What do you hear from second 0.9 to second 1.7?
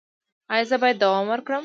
دوام ورکړم؟